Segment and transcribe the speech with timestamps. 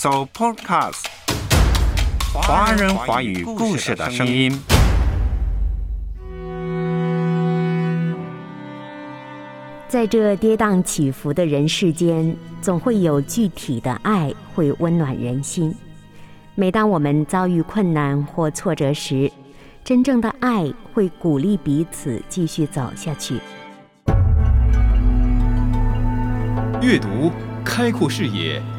[0.00, 1.06] So Podcast，
[2.32, 4.56] 华人华语故事的声音。
[9.88, 15.74] 在这跌宕起伏的人世间，总会有具体的爱会温暖人心。
[16.54, 19.28] 每当我们遭遇困难或挫折时，
[19.82, 23.40] 真正的爱会鼓励彼此继续走下去。
[26.80, 27.32] 阅读，
[27.64, 28.62] 开阔视野，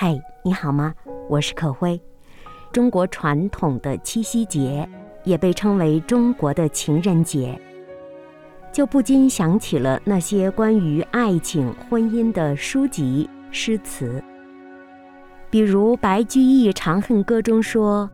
[0.00, 0.94] 嗨，你好吗？
[1.28, 2.00] 我是可辉。
[2.70, 4.88] 中国传统的七夕节
[5.24, 7.60] 也被称为中国的情人节，
[8.72, 14.22] 就不禁想起了那些关于爱情、婚姻的书籍、诗词。
[15.50, 18.08] 比如白居易《长恨歌》中说：“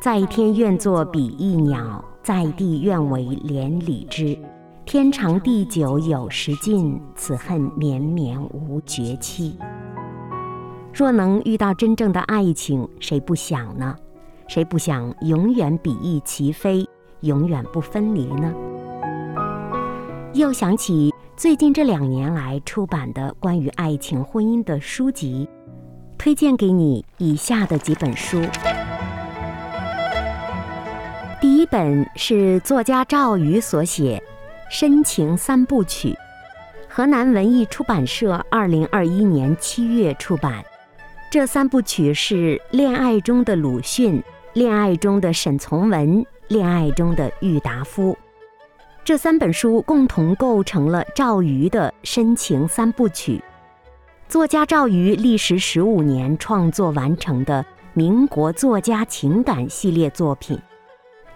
[0.00, 4.38] 在天愿作比翼鸟，在地愿为连理枝。
[4.84, 9.58] 天长地久有时尽，此恨绵绵无绝期。”
[10.98, 13.94] 若能遇到真正的爱情，谁不想呢？
[14.48, 16.84] 谁不想永远比翼齐飞，
[17.20, 18.52] 永远不分离呢？
[20.34, 25.48] 又想起最近这两年来出版的关于爱情、婚姻的书籍，
[26.18, 28.42] 推荐给你以下的几本书。
[31.40, 34.20] 第一本是作家赵瑜所写
[34.76, 36.10] 《深情三部曲》，
[36.88, 40.64] 河南文艺出版社二零二一年七月出版。
[41.30, 44.22] 这三部曲是恋爱中的鲁迅、
[44.54, 48.16] 恋爱中的沈从文、恋爱中的郁达夫。
[49.04, 53.42] 这三本书共同构成了赵瑜的深情三部曲。
[54.26, 60.58] 作家赵瑜历时十五年创作完成的民国作家情感系列作品。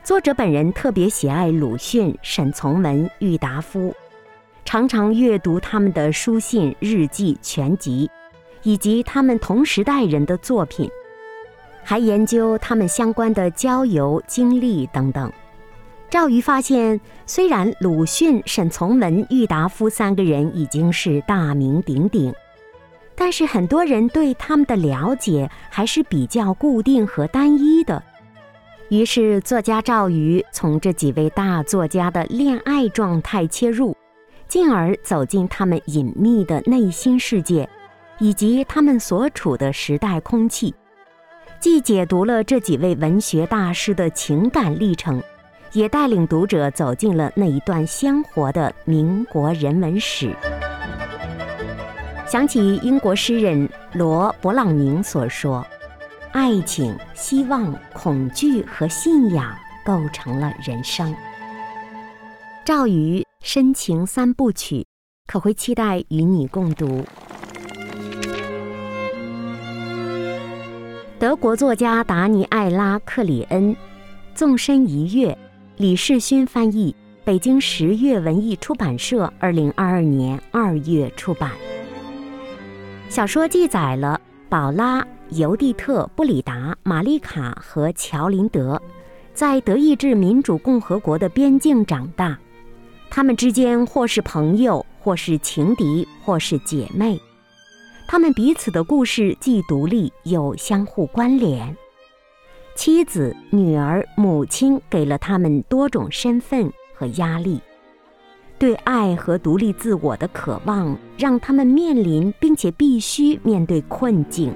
[0.02, 3.94] 作者本人特别喜爱鲁迅、沈从文、郁达夫，
[4.64, 8.10] 常常阅读他们的书信、日记、全集。
[8.62, 10.90] 以及他们同时代人的作品，
[11.82, 15.30] 还研究他们相关的交游经历等等。
[16.08, 22.32] 赵瑜发现，虽然鲁迅、沈从文、郁达夫三个人已经是大名鼎鼎，
[23.14, 28.02] 但是很多人对他们的了解还是比较固定和单一的。
[28.90, 33.96] 于是，作家赵瑜从这几位大作家的恋爱状态切入，
[34.46, 37.66] 进而走进他们隐秘的内心世界。
[38.22, 40.72] 以及他们所处的时代空气，
[41.58, 45.20] 既解读了这几位文学大师的情感历程，
[45.72, 50.32] 也带领读者走进了那一段鲜活的民国人文史。
[52.24, 55.66] 想起英国诗人罗勃朗宁所说
[56.30, 59.52] ：“爱情、希望、恐惧和信仰
[59.84, 61.12] 构成了人生。”
[62.64, 64.86] 赵瑜深情三部曲，
[65.26, 67.04] 可会期待与你共读。
[71.22, 73.76] 德国作家达尼艾拉·克里恩，
[74.34, 75.38] 纵身一跃，
[75.76, 81.52] 李世勋翻译，北京十月文艺出版社二零二二年二月出版。
[83.08, 88.82] 小说记载了宝拉、尤蒂特、布里达、玛丽卡和乔林德
[89.32, 92.36] 在德意志民主共和国的边境长大，
[93.08, 97.20] 他们之间或是朋友，或是情敌，或是姐妹。
[98.06, 101.76] 他们彼此的故事既独立又相互关联，
[102.74, 107.60] 妻子、女儿、母亲给了他们多种身份和压力，
[108.58, 114.52] 对爱和独立自我的渴望让他们面临并且必须面对困境。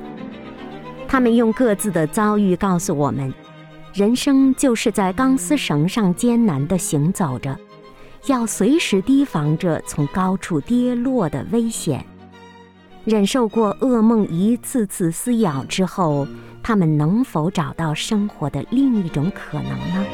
[1.08, 3.32] 他们用各自的遭遇告诉我们：
[3.94, 7.56] 人生就是在钢丝绳上艰难地行走着，
[8.26, 12.04] 要随时提防着从高处跌落的危险。
[13.06, 16.26] 忍受过噩梦一次次撕咬之后，
[16.60, 20.04] 他们能否找到生活的另一种可能呢？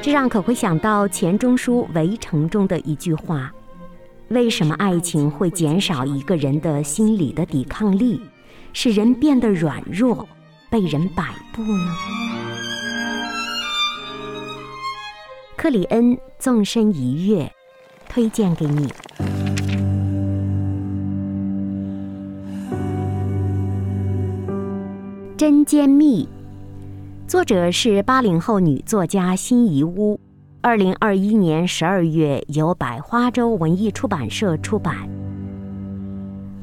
[0.00, 3.52] 这让可会想到钱钟书《围城》中的一句话
[4.28, 8.22] ：“为什么爱情会减少一个人的心理的抵抗力，
[8.72, 10.26] 使人变得软弱，
[10.70, 11.94] 被人摆布呢？”
[15.54, 17.52] 克里恩纵身一跃。
[18.16, 18.88] 推荐给你。
[25.36, 26.26] 针尖密
[27.28, 30.18] 作者是八零后女作家辛夷坞
[30.62, 35.06] 二零二一年十二月由百花洲文艺出版社出版。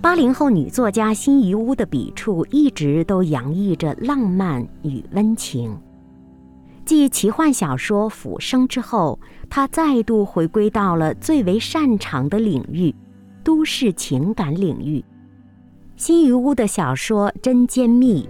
[0.02, 5.78] 八零后女作家辛夷坞的笔触一直都洋溢着浪漫与温情。
[6.86, 9.18] 继奇幻小说浮生之后
[9.56, 12.92] 她再度回归到了最为擅长的领域——
[13.46, 15.06] 都市情感领域。
[15.96, 18.24] 辛夷坞的小说《真尖蜜》，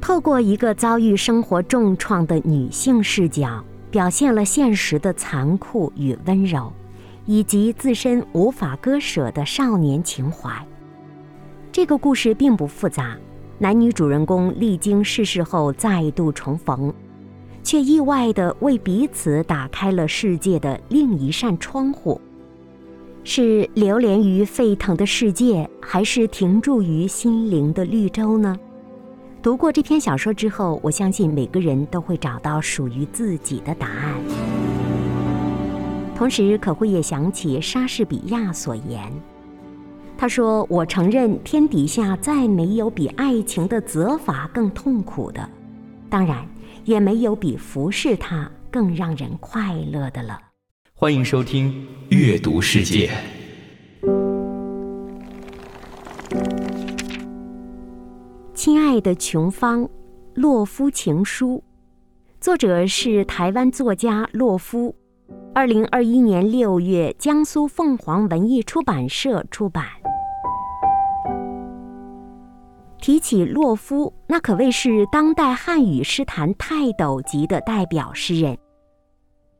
[0.00, 6.72] 透过一个遭遇生活重创的女性视角，表现了现实的残酷与温柔，
[7.26, 10.50] 以及自身无法割舍的少年情怀。
[11.70, 13.16] 这个故事并不复杂，
[13.56, 16.92] 男女主人公历经世事后再度重逢，
[17.62, 22.20] 却意外地为彼此打开了世界的另一扇窗户。
[23.22, 28.56] 是流连于沸腾的世界，还是停驻于心灵的绿洲呢？
[29.42, 34.14] 读过这篇小说之后，我相信每个人都会找到属于自己的答案。
[36.16, 39.10] 同时，可会也想起莎士比亚所言。
[40.18, 45.48] 他说：“我承认，天底下再没有比爱情的责罚更痛苦的，
[46.10, 46.46] 当然，
[46.84, 50.40] 也没有比服侍他更让人快乐的了。”
[50.94, 51.72] 欢迎收听
[52.16, 53.08] 《阅读世界》。
[58.54, 59.84] 亲爱的琼芳，
[60.34, 61.56] 《洛夫情书》，
[62.38, 64.94] 作者是台湾作家洛夫，
[65.54, 69.86] 二零二一年六月，江苏凤凰文艺出版社出版。
[73.10, 78.56] 提起洛夫，那可谓是当代汉语诗坛泰斗级的代表诗人。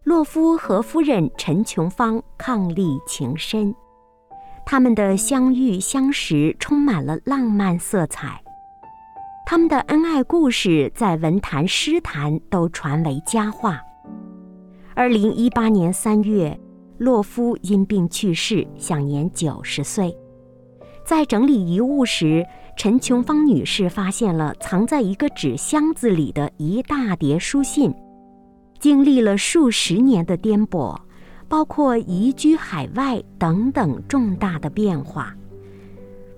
[0.04, 3.74] 洛夫和夫人陈琼芳伉俪情深，
[4.64, 8.40] 他们的相遇相识充满了浪漫色彩。
[9.44, 13.80] 他们的恩爱故事在文坛诗坛都传为佳话。
[14.94, 16.56] 二零一八年三月，
[16.98, 20.16] 洛夫因病去世，享年九十岁。
[21.04, 22.46] 在整理遗物时，
[22.80, 27.94] 陈琼芳女士发现了藏在一个纸箱子里的一大叠书信，
[28.78, 30.98] 经历了数十年的颠簸，
[31.46, 35.36] 包括移居海外等等重大的变化。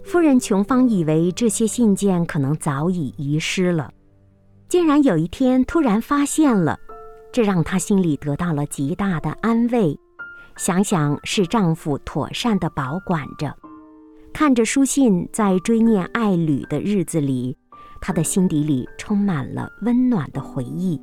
[0.03, 3.93] 夫人琼芳以为这些信件可能早已遗失了，
[4.69, 6.77] 竟然有一天突然发现了，
[7.33, 9.97] 这让她心里得到了极大的安慰。
[10.57, 13.57] 想想是丈夫妥善地保管着。
[14.33, 17.57] 看着书信，在追念爱侣的日子里，
[18.01, 21.01] 她的心底里充满了温暖的回忆。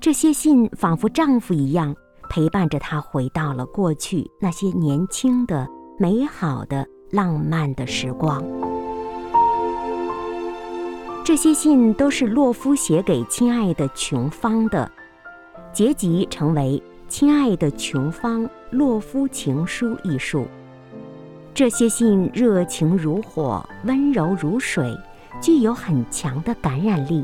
[0.00, 1.94] 这些信仿佛丈夫一样，
[2.28, 5.66] 陪伴着她回到了过去那些年轻的、
[5.98, 8.44] 美好的、浪漫的时光。
[11.24, 14.90] 这些信都是洛夫写给亲爱的琼芳的，
[15.72, 20.46] 结集成为《亲爱的琼芳·洛夫情书》一书。
[21.54, 24.96] 这些信热情如火，温柔如水，
[25.40, 27.22] 具有很强的感染力。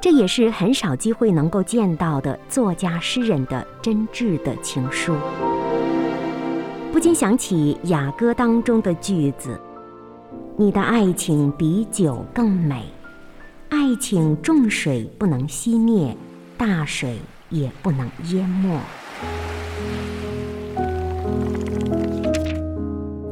[0.00, 5.14] 这也是很少机会能够见到的作家诗人的真挚的情书。
[6.92, 9.60] 不禁想起雅歌当中的句子
[10.56, 12.84] ：“你的爱情比酒更美，
[13.68, 16.16] 爱情重水不能熄灭，
[16.56, 17.18] 大水
[17.50, 18.78] 也不能淹没。”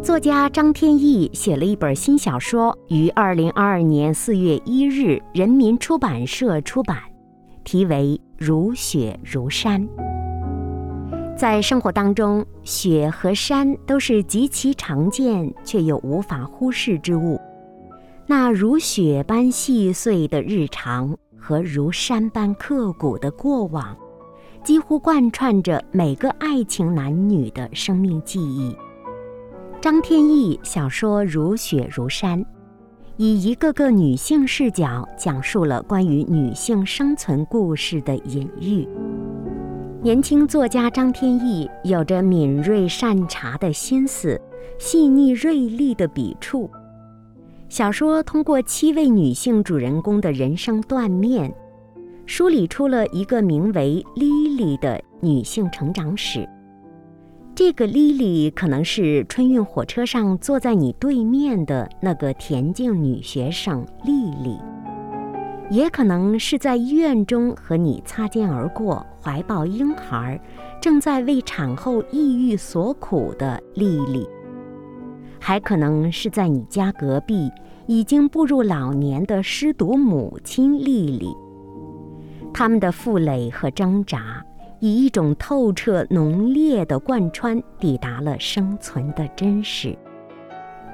[0.04, 6.98] 作家张天翼写了一本新小说，于二零二二年四月一日人民出版社出版，
[7.64, 9.80] 题为《如雪如山》。
[11.34, 17.40] 在生活当中，雪和山都是极其常见却又无法忽视之物。
[18.26, 23.96] 那如雪般细碎的日常和如山般刻骨的过往，
[24.62, 28.76] 几乎贯穿着每个爱情男女的生命记忆。
[29.84, 32.42] 张天翼小说《如雪如山》，
[33.18, 38.88] 以一个个女性视角讲述了关于女性生存故事的隐喻。
[40.00, 44.40] 年轻作家张天翼有着敏锐善察的心思，
[44.78, 46.70] 细腻锐利的笔触。
[47.68, 51.54] 小说通过七位女性主人公的人生断面，
[52.24, 56.48] 梳理出了一个名为莉莉的女性成长史。
[57.56, 64.58] 这个莉莉可能是春运火车上坐在你对面的那个恬静女学生莉莉，
[65.70, 70.40] 也可能是在医院中和你擦肩而过、怀抱婴孩、
[70.80, 74.28] 正在为产后抑郁所苦的莉莉，
[75.38, 77.48] 还可能是在你家隔壁
[77.86, 81.28] 已经步入老年的失独母亲莉莉。
[82.52, 84.44] 他们的负累和挣扎，
[84.80, 89.96] 以一种透彻浓烈的贯穿，抵达了生存的真实。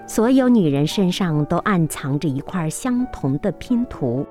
[0.06, 4.26] 所有女人身上都暗藏着一块相同的拼图，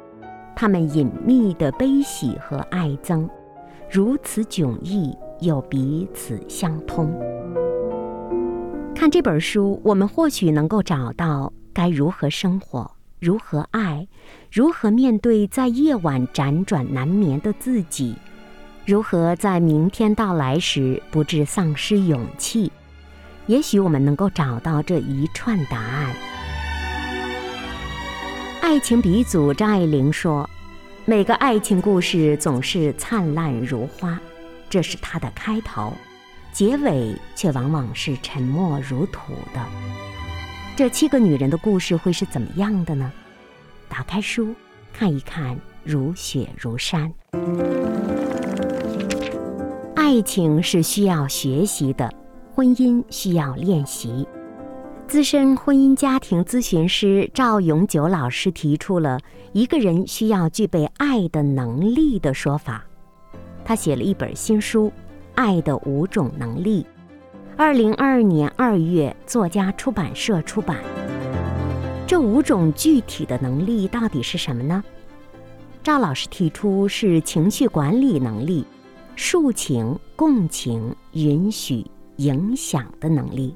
[0.55, 3.27] 她们隐秘的悲喜和爱憎，
[3.89, 7.13] 如此迥异又彼此相通。
[8.93, 12.91] 看这本书，我们或许能够找到该如何生活、
[13.21, 14.05] 如何爱、
[14.51, 18.17] 如何面对在夜晚辗转难眠的自己，
[18.89, 22.71] 如何在明天到来时不致丧失勇气。
[23.45, 26.11] 也许我们能够找到这一串答案。
[28.61, 30.49] 爱情鼻祖张爱玲说
[31.05, 34.19] ：“每个爱情故事总是灿烂如花，
[34.71, 35.93] 这是它的开头，
[36.51, 39.63] 结尾却往往是沉默如土的。”
[40.75, 43.11] 这七个女人的故事会是怎么样的呢？
[43.87, 44.55] 打开书，
[44.91, 47.13] 看一看，如雪如山。
[50.11, 52.11] 爱情是需要学习的。
[52.55, 54.27] 婚姻需要练习。
[55.07, 59.19] 资深婚姻家庭咨询师赵永久老师提出了
[59.53, 62.83] 一个人需要具备爱的能力的说法。
[63.63, 64.87] 他写了一本新书
[65.35, 66.81] 《爱的五种能力》，
[67.55, 70.77] 二零二二年二月，作家出版社出版。
[72.07, 74.83] 这五种具体的能力到底是什么呢？
[75.83, 78.65] 赵老师提出是情绪管理能力、
[79.19, 81.85] 抒情、共情、允许。
[82.15, 83.55] 影响的能力，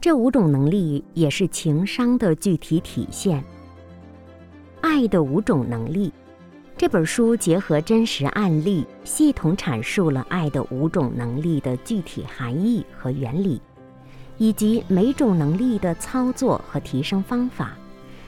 [0.00, 3.40] 这五种能力也是情商的具体体现。
[4.80, 6.12] 爱的五种能力，
[6.76, 13.60] 这本书结合真实案例，系统阐述了爱的五种能力的具体含义和原理，
[14.38, 17.76] 以及每种能力的操作和提升方法，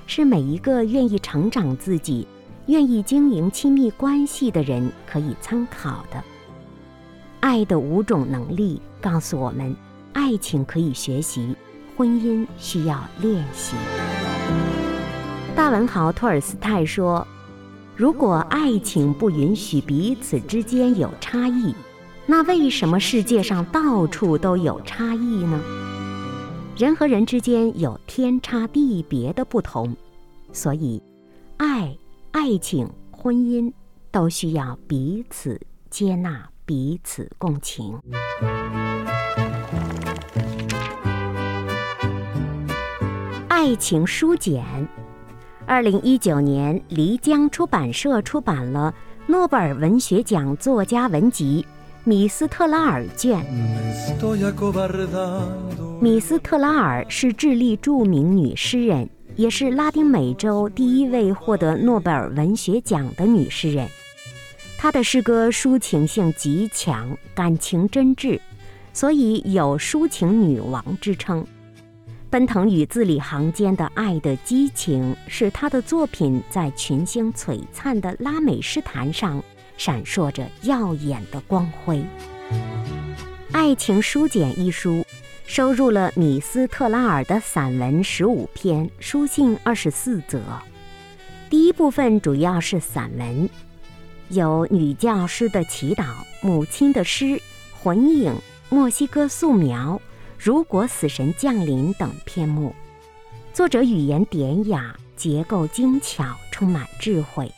[0.06, 2.24] 是每一个愿意成长自己、
[2.66, 6.22] 愿意经营亲密关系的人可以参考的。
[7.40, 9.76] 爱的五种能力告诉我们：
[10.12, 11.54] 爱情可以学习，
[11.96, 13.76] 婚姻需要练习。
[15.54, 17.26] 大文豪托尔斯泰说
[17.94, 21.74] ：“如果爱情不允许彼此之间有差异，
[22.26, 25.60] 那为什么世界上到处都有差异呢？
[26.76, 29.94] 人和人之间有天差地别的不同，
[30.52, 31.00] 所以，
[31.58, 31.96] 爱、
[32.34, 33.72] 爱情、婚姻
[34.10, 37.96] 都需要彼此接纳。”彼此共情。
[43.46, 44.64] 爱情书简，
[45.64, 48.92] 二零一九年漓江出版社出版了
[49.26, 51.64] 诺贝尔文学奖作家文集
[52.02, 53.40] 《米斯特拉尔卷》。
[56.00, 63.88] 米斯特拉尔是智利著名女诗人，也是拉丁美洲第一位获得诺贝尔文学奖的女诗人。
[64.78, 68.38] 她的诗歌抒情性极强，感情真挚，
[68.92, 71.44] 所以有“抒情女王”之称。
[72.30, 79.42] 奔腾于字里行间的爱的激情，使他的作品在群星璀璨的拉美诗坛上
[79.76, 81.98] 闪烁着耀眼的光辉。
[83.52, 85.03] 《爱情书简》一书
[85.46, 90.40] 收入了米斯特拉尔的散文十五篇，书信二十四则。
[91.50, 93.48] 第一部分主要是散文。
[94.30, 96.06] 有女教师的祈祷、
[96.40, 97.40] 母亲的诗、
[97.78, 98.34] 魂影、
[98.70, 100.00] 墨西哥素描、
[100.38, 102.74] 如果死神降临等篇目。
[103.52, 107.52] 作者语言典雅，结构精巧，充满智慧，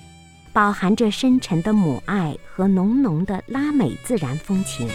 [0.53, 4.87] 饱含着深沉的母爱和浓浓的拉美自然风情。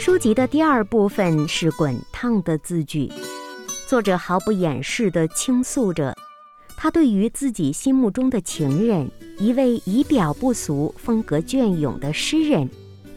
[0.00, 3.12] 书籍的第二部分是滚烫的字句，
[3.86, 6.16] 作者毫不掩饰地倾诉着。
[6.74, 12.66] 他对于自己心目中的情人，一位仪表不俗、风格隽永的诗人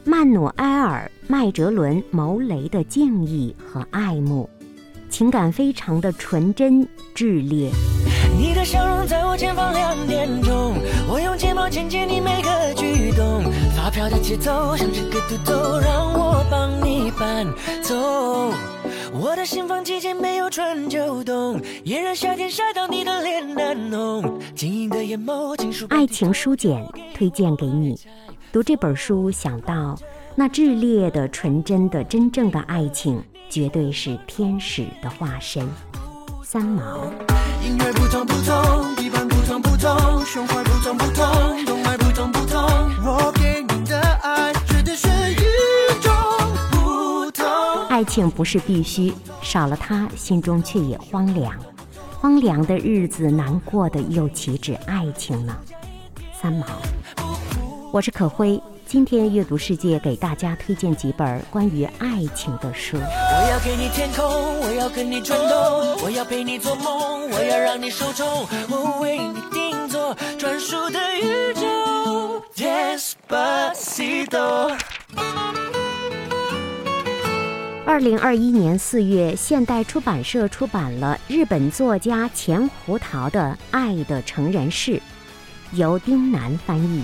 [0.04, 4.50] 曼努埃尔·麦哲伦·牟雷的敬意和爱慕，
[5.10, 6.86] 情感非常的纯真
[7.16, 7.72] 炽烈。
[8.38, 10.76] 你的笑容在我前方两点钟，
[11.08, 13.44] 我用睫毛牵牵你每个举动，
[13.76, 17.46] 发飘的节奏像是个独奏，让我帮你伴
[17.82, 18.52] 奏。
[19.16, 24.40] 我的心房季节没有春秋冬，炎热夏天晒到你的脸难浓。
[24.56, 25.56] 晶莹的眼眸，
[25.90, 28.00] 爱情书简推荐给你。
[28.52, 29.96] 读这本书，想到
[30.36, 35.68] 那炽烈的、纯真的、真正的爱情，绝对是天使的化身。
[36.54, 37.12] 三毛。
[37.64, 42.62] 音乐不同不同，地方不同不同，胸怀不同不同，动脉不同不同。
[43.04, 46.14] 我给你的爱，绝对是与众
[46.70, 47.44] 不同。
[47.90, 51.56] 爱情不是必须，少了它，心中却也荒凉。
[52.22, 55.58] 荒凉的日子难过的又岂止爱情呢？
[56.40, 56.68] 三毛，
[57.92, 58.62] 我是可辉。
[58.94, 62.96] 今天阅读世界给大家推荐几本关于爱情的书。
[62.96, 64.24] 我要给你天空，
[64.60, 72.44] 我要跟你转动，我要陪你做梦，我要让你受宠，我为你定做专属的宇宙。
[72.56, 74.78] Despacito。
[77.88, 84.92] 二零二一年四月，现代出版社出版了日本作家钱胡桃的《爱的成人式》，
[85.72, 87.02] 由丁楠翻译。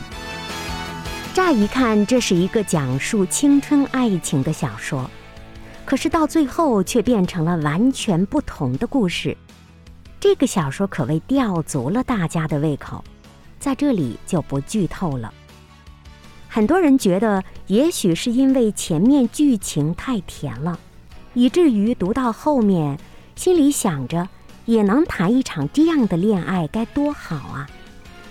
[1.40, 5.10] 乍一看，这是一个讲述青春爱情的小说，
[5.86, 9.38] 可是到最后却变成了完全不同的故事。
[10.20, 13.02] 这个小说可谓吊足了大家的胃口，
[13.58, 15.34] 在这里就不剧透了。
[16.50, 20.78] 很多人觉得，也许是因为前面剧情太甜了，
[21.34, 23.00] 以至于读到后面，
[23.38, 24.28] 心里想着
[24.66, 27.66] 也能谈一场这样的恋爱该多好啊！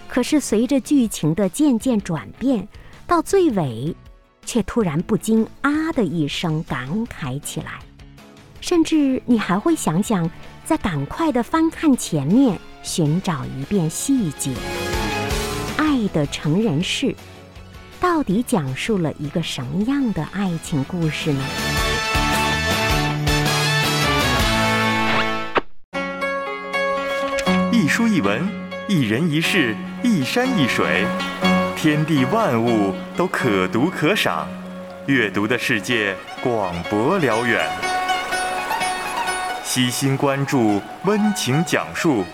[0.09, 2.69] 可是随着剧情的渐渐转变，
[3.09, 3.97] 到最尾，
[4.45, 7.79] 却突然不禁“啊”的一声感慨起来，
[8.61, 10.31] 甚至你还会想想，
[10.63, 14.51] 再赶快的翻看前面，寻找一遍细节。
[15.79, 17.07] 《爱的成人式》。
[17.99, 21.43] 到底讲述了一个什么样的爱情故事呢？
[27.73, 28.47] 一书一文，
[28.87, 29.75] 一人一事，
[30.05, 31.07] 一山一水，
[31.81, 34.49] 天地万物都可读可赏，
[35.07, 37.65] 阅读的世界广博辽远。
[39.63, 42.25] 悉心关注，温情讲述，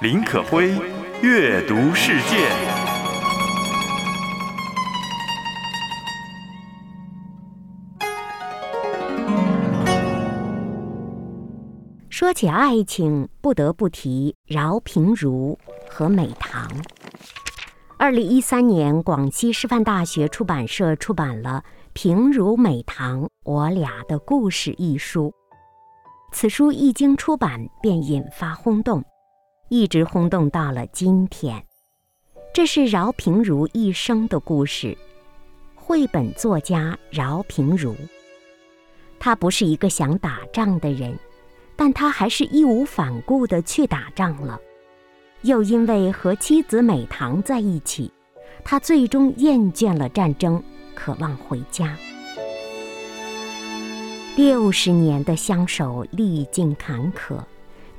[0.00, 0.74] 林可辉，
[1.22, 2.46] 阅读世界。
[12.10, 16.68] 说起爱情，不得不提饶平如和美棠。
[17.96, 25.32] 二零一三年，广西师范大学出版社出版了《平如美棠我俩的故事》一书。
[26.32, 29.02] 此书一经出版，便引发轰动，
[29.68, 31.64] 一直轰动到了今天。
[32.52, 34.96] 这是饶平如一生的故事。
[35.76, 37.94] 绘本作家饶平如，
[39.20, 41.16] 他不是一个想打仗的人。
[41.76, 44.60] 但他还是义无反顾地去打仗了，
[45.44, 48.10] 又因为和妻子美棠在一起，
[48.64, 50.62] 他最终厌倦了战争，
[50.94, 51.94] 渴望回家。
[54.36, 57.38] 六十年的相守历尽坎坷，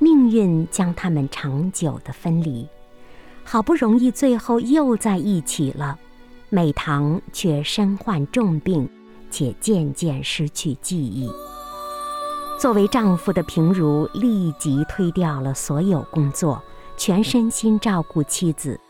[0.00, 2.66] 命运将他们长久的分离，
[3.44, 5.96] 好不容易最后又在一起了，
[6.50, 8.90] 美棠却身患重病，
[9.30, 11.30] 且渐渐失去记忆。
[12.58, 16.60] 作为丈夫的平如立即推掉了所有工作，
[16.96, 18.80] 全身心照顾妻子。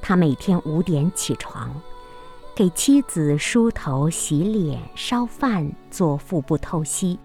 [0.00, 1.70] 他每天五点起床，
[2.54, 7.18] 给妻子梳头、洗脸、烧饭、做腹部透析，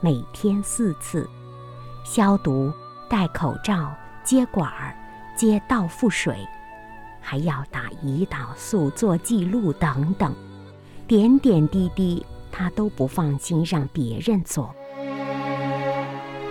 [0.00, 1.28] 每天四次，
[2.04, 2.72] 消毒、
[3.08, 4.94] 戴口罩、接管儿、
[5.36, 6.36] 接倒腹水，
[7.20, 10.34] 还要打胰岛素、做记录等等，
[11.06, 14.74] 点点滴滴他都不放心让别人做。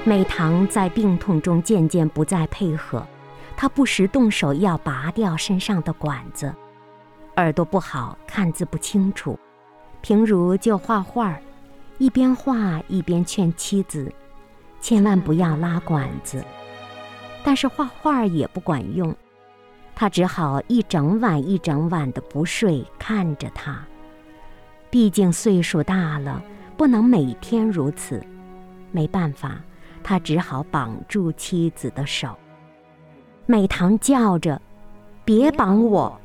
[0.08, 3.04] 美棠在病痛中渐渐不再配合，
[3.58, 6.54] 她不时动手要拔掉身上的管子，
[7.38, 9.38] 耳朵不好看字不清楚，
[10.02, 11.36] 平如就画画，
[11.98, 14.13] 一边画一边劝妻子，
[14.80, 16.46] 千万不要拉管子。
[17.44, 19.12] 但是画画也不管用，
[19.96, 23.84] 他只好一整晚一整晚的不睡看着他。
[24.91, 26.44] 毕竟岁数大了，
[26.78, 28.24] 不能每天如此，
[28.91, 29.60] 没办法。
[30.08, 32.30] 他只好绑住妻子的手。
[33.48, 34.62] 美棠叫着
[35.26, 36.15] ：“别绑我！”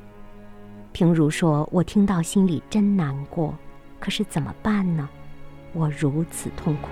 [0.93, 3.55] 平如说：“我听到心里真难过，
[3.99, 5.09] 可是怎么办呢？
[5.73, 6.89] 我如此痛苦。”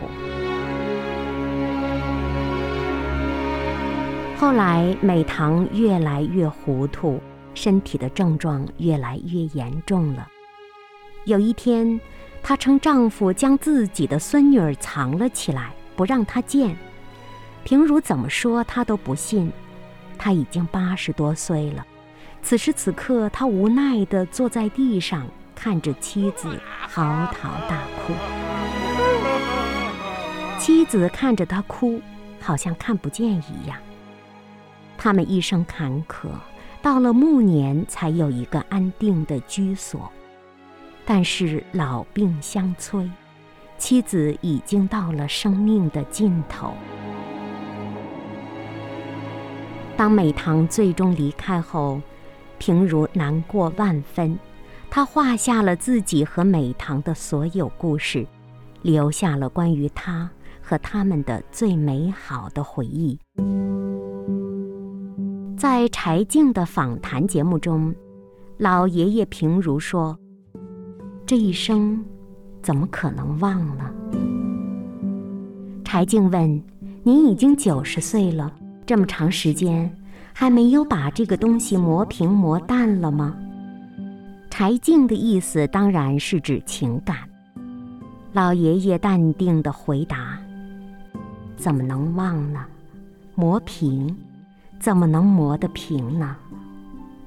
[4.39, 7.21] 后来，美棠越来越糊涂，
[7.53, 10.27] 身体的症状越来越严重了。
[11.27, 12.01] 有一天，
[12.43, 15.75] 她称丈夫将自己的孙女儿藏了起来。
[15.99, 16.77] 不让他见，
[17.65, 19.53] 平如怎么说他都不信。
[20.17, 21.85] 他已经八十多岁了，
[22.41, 26.57] 此时此刻，他无奈地坐在地上，看着妻子
[26.89, 28.15] 嚎啕大哭。
[30.57, 32.01] 妻子看着他哭，
[32.41, 33.77] 好像看不见一样。
[34.97, 36.29] 他们一生坎坷，
[36.81, 40.09] 到了暮年才有一个安定的居所，
[41.05, 43.11] 但是老病相催。
[43.79, 46.75] 妻子已经到了生命的尽头。
[49.97, 52.01] 当美棠最终离开后，
[52.59, 54.39] 平如难过万分。
[54.91, 58.27] 他画下了自己和美棠的所有故事，
[58.81, 60.31] 留下了关于他
[60.63, 63.19] 和他们的最美好的回忆。
[65.59, 67.95] 在柴静的访谈节目中，
[68.57, 70.17] 老爷爷平如说
[71.27, 72.03] ：“这一生，
[72.63, 73.93] 怎么可能忘了？”
[75.85, 76.63] 柴静问
[77.03, 78.53] ：“您已经九十岁了，
[78.85, 79.91] 这么长时间，
[80.33, 83.35] 还没有把这个东西磨平磨淡了吗？”
[84.51, 87.17] 柴静的意思当然是指情感。
[88.33, 90.39] 老爷爷淡定地回答
[91.57, 92.65] ：“怎么能忘呢？
[93.35, 94.17] 磨平。”
[94.81, 96.37] 怎么能磨得平呢？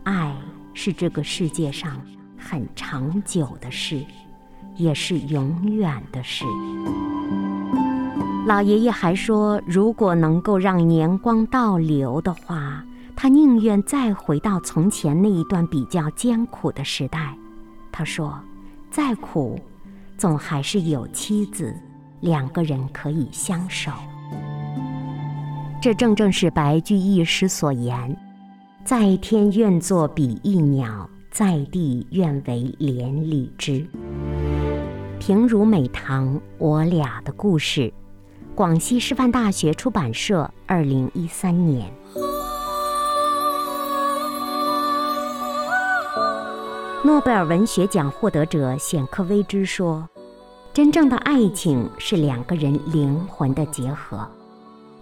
[0.04, 0.34] 爱
[0.74, 2.00] 是这个世界上
[2.38, 4.02] 很长久的事，
[4.76, 6.46] 也是永远的事。
[8.46, 12.84] 老爷爷还说，如果能够让年光倒流的话，
[13.16, 17.36] 他宁愿再回到从前那一段比较艰苦的时代。
[17.92, 18.40] 他说，
[18.90, 19.60] 再苦，
[20.18, 21.76] 总还是有妻子，
[22.20, 23.92] 两个人可以相守。
[25.80, 28.18] 这正正是白居易诗所言
[28.84, 33.86] ：“在天愿作比翼鸟，在地愿为连理枝。”
[35.22, 37.94] 平如美棠，我俩的故事。
[38.56, 41.94] 广西师范大学出版社，二零一三年。
[47.04, 50.10] 诺贝尔文学奖获得者显克微兹说
[50.74, 54.28] ：“真正的爱情是两个人灵魂的结合。”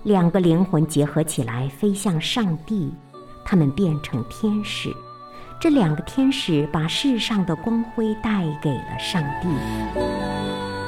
[0.03, 2.91] 两个灵魂结合起来，飞向上帝，
[3.45, 4.93] 他们变成天使。
[5.61, 9.49] 这两个天使把世上的光辉带给了上帝。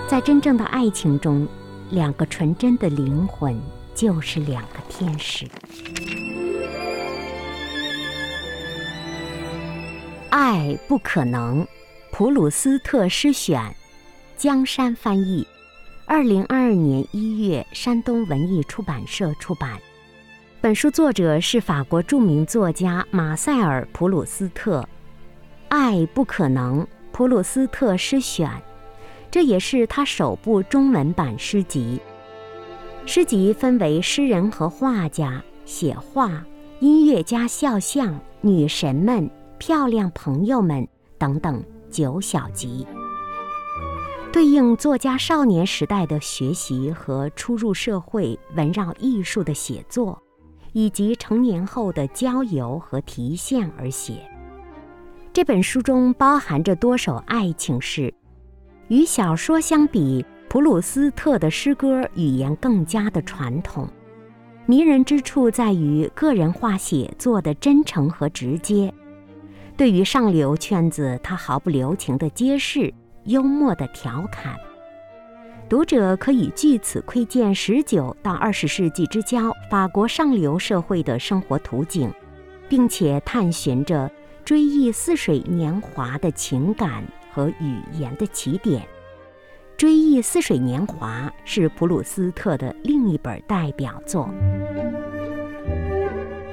[0.08, 1.46] 在真正的爱情中，
[1.90, 3.60] 两个纯真的灵魂
[3.94, 5.46] 就是两个天使。
[10.30, 11.68] 爱不可能，
[12.10, 13.76] 普鲁斯特诗选，
[14.38, 15.46] 江山翻译。
[16.06, 19.78] 二零二二年一月，山东文艺出版社出版。
[20.62, 24.80] 本书作者是法国著名作家马塞尔·普鲁斯特，
[25.70, 28.48] 《爱不可能》普鲁斯特诗选，
[29.32, 32.00] 这也是他首部中文版诗集。
[33.08, 36.46] 诗集分为诗人和画家、写画、
[36.80, 42.86] 音乐家肖像、女神们、漂亮朋友们等等九小集。
[44.32, 50.22] 对应作家少年时代的学习和初入社会围绕艺术的写作，
[50.74, 54.30] 以及成年后的郊游和提现而写。
[55.34, 58.14] 这本书中包含着多首爱情诗，
[58.90, 63.88] 与小说相比，普鲁斯特的诗歌语言更加的传统，
[64.66, 68.94] 迷人之处在于个人化写作的真诚和直接。
[69.78, 72.94] 对于上流圈子，他毫不留情地揭示。
[73.26, 74.58] 幽默的调侃，
[75.72, 82.12] 读者可以据此窥见十九到二十世纪之交法国上流社会的生活图景，
[82.68, 84.12] 并且探寻着
[84.44, 88.82] 追忆似水年华的情感和语言的起点。
[89.78, 94.30] 《追忆似水年华》是普鲁斯特的另一本代表作。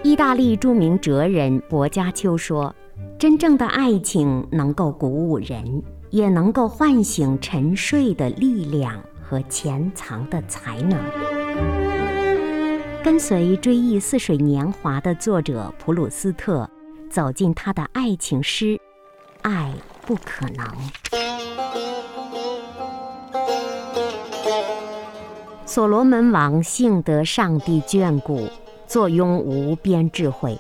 [0.05, 2.73] 意大利著名哲人薄伽丘说
[3.19, 10.99] ：“真正的爱情能够鼓舞人。”也能够唤醒沉睡的力量和潜藏的才能。
[13.03, 16.69] 跟随追忆似水年华的作者普鲁斯特，
[17.11, 18.77] 走进他的爱情诗
[19.43, 19.73] 《爱
[20.07, 20.67] 不可能》。
[25.65, 28.49] 所罗门王幸得上帝眷顾，
[28.87, 30.59] 坐拥无边智慧，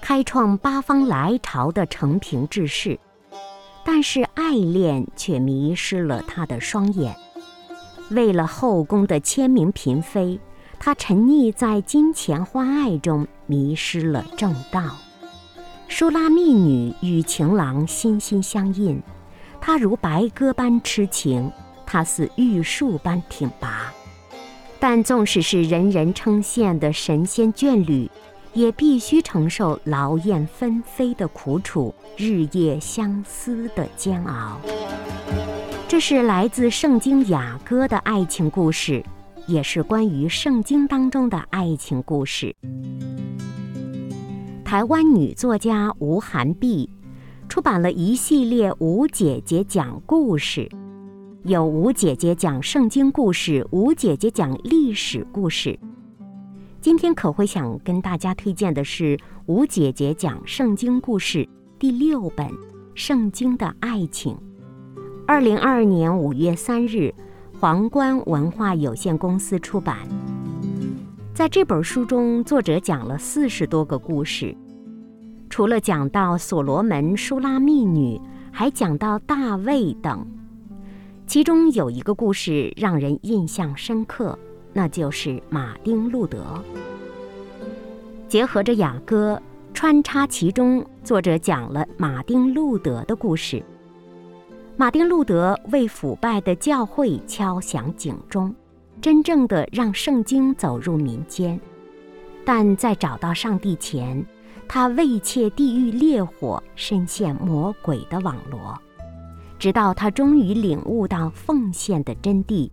[0.00, 2.98] 开创八方来朝的承平治世。
[3.88, 7.14] 但是爱恋却迷失了他的双眼。
[8.10, 10.40] 为了后宫的千名嫔妃，
[10.80, 14.96] 他沉溺在金钱花爱中，迷失了正道。
[15.86, 19.00] 舒拉密女与情郎心心相印，
[19.60, 21.50] 他如白鸽般痴情，
[21.86, 23.92] 他似玉树般挺拔。
[24.80, 28.10] 但纵使是人人称羡的神仙眷侣。
[28.56, 34.58] 也必须承受劳燕分飞的苦楚，日夜相思的煎熬。
[35.86, 39.04] 这是来自圣经雅歌的爱情故事，
[39.46, 42.56] 也是关于圣经当中的爱情故事。
[44.64, 46.88] 台湾女作家吴涵碧
[47.50, 50.66] 出版了一系列吴姐姐讲故事，
[51.44, 55.78] 有吴姐姐讲圣经故事，吴姐姐讲历史故事。
[56.86, 61.48] 今天可会想跟大家推荐的是吴姐姐讲圣经故事
[61.80, 62.46] 第六本
[62.94, 64.34] 《圣经的爱情》，
[65.26, 67.12] 二零二二年五月三日，
[67.58, 69.98] 皇冠文化有限公司出版。
[71.34, 74.56] 在这本书中，作者讲了四十多个故事，
[75.50, 78.20] 除了讲到所罗门、舒拉密女，
[78.52, 80.24] 还讲到大卫等。
[81.26, 84.38] 其中有一个故事让人印象深刻。
[84.76, 86.62] 那就是马丁·路德，
[88.28, 89.40] 结合着雅歌
[89.72, 93.64] 穿插其中，作者讲了马丁·路德的故事。
[94.76, 98.54] 马丁·路德为腐败的教会敲响警钟，
[99.00, 101.58] 真正的让圣经走入民间。
[102.44, 104.22] 但在找到上帝前，
[104.68, 108.78] 他畏怯地狱烈火，深陷魔鬼的网罗，
[109.58, 112.70] 直到他终于领悟到奉献的真谛。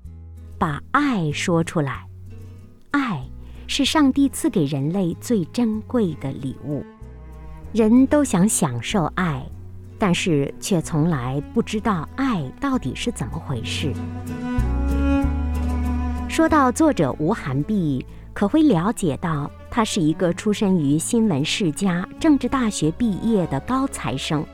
[0.64, 2.08] 把爱说出来，
[2.92, 3.22] 爱
[3.68, 6.86] 是上帝赐给人类最珍贵的礼物。
[7.74, 9.44] 人都想享受爱，
[10.00, 13.92] 但是却从来不知道爱到底是怎么回事。
[16.30, 24.46] 说到作者吴涵碧，可会了解到他是一个出身于新闻世家、政治大学毕业的高材生，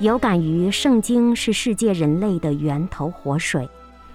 [0.00, 3.68] 有感于圣经是世界人类的源头活水。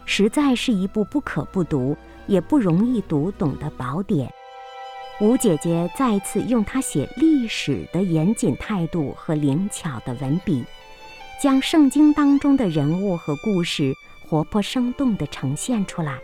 [0.05, 1.95] 实在是一部不可不读，
[2.27, 4.31] 也不容易读懂的宝典。
[5.21, 10.65] 吴姐姐再次用她写历史的严谨态度和灵巧的文笔，
[11.41, 13.93] 将圣经当中的人物和故事
[14.27, 16.17] 活泼生动地呈现出来，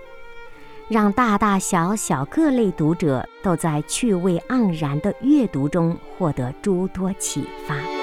[0.90, 7.99] 让大大小小各类读者都在趣味盎然的阅读中获得诸多启发。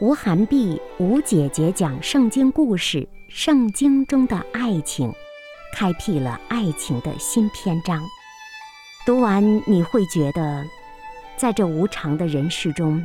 [0.00, 5.12] 吴寒碧，吴姐姐讲圣经故事，圣经中的爱情，
[5.74, 8.02] 开辟了爱情的新篇章。
[9.04, 10.64] 读完你会觉得，
[11.36, 13.04] 在这无常的人世中，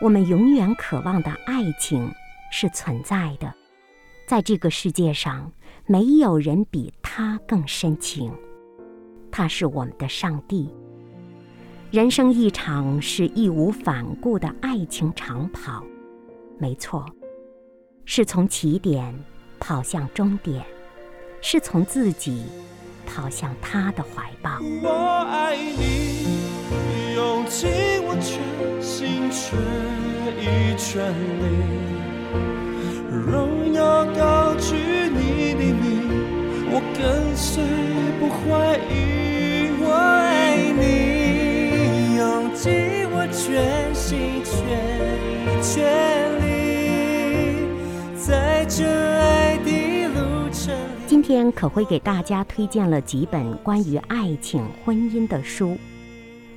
[0.00, 2.08] 我们永远渴望的爱情
[2.52, 3.52] 是存在的。
[4.28, 5.50] 在这个世界上，
[5.84, 8.32] 没有人比他更深情。
[9.32, 10.72] 他是我们的上帝。
[11.90, 15.84] 人生一场是义无反顾的爱情长跑。
[16.58, 17.04] 没错，
[18.06, 19.14] 是从起点
[19.60, 20.64] 跑向终点，
[21.42, 22.46] 是从自己
[23.04, 24.58] 跑向他的怀抱。
[24.82, 24.88] 我
[25.30, 27.68] 爱你，用尽
[28.04, 28.40] 我全
[28.80, 29.58] 心全
[30.40, 31.44] 意全力，
[33.10, 34.76] 荣耀高举
[35.10, 35.84] 你的名，
[36.70, 37.62] 我跟随
[38.18, 39.35] 不怀疑。
[51.26, 55.76] 天可会给大家推荐了几本关于爱情、婚姻的书，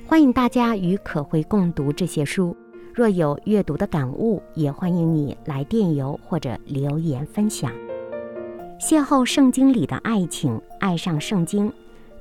[0.06, 2.56] 欢迎大家与可会共读这些书。
[2.94, 7.72] 若有阅读的感悟，也欢迎你来电邮或者留言分享。
[8.80, 11.72] 邂逅圣经里的爱情，爱上圣经，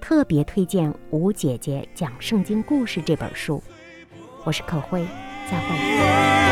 [0.02, 3.62] 特别推荐吴姐姐讲圣经故事这本书。
[4.44, 5.06] 我是可慧，
[5.52, 6.49] 再会。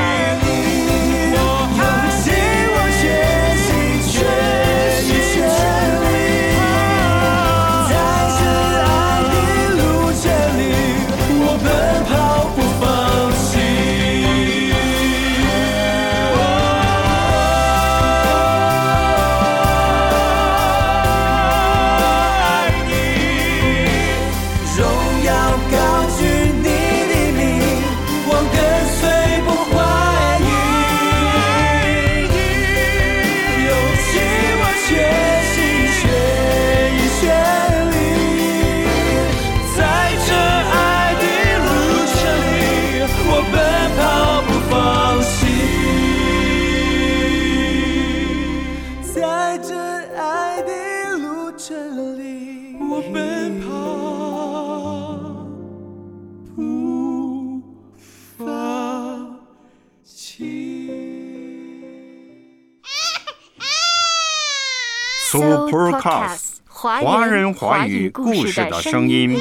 [65.88, 69.40] Supercast，华人华语故事的声音。